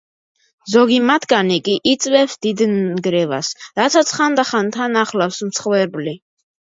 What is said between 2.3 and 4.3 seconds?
დიდ ნგრევას, რასაც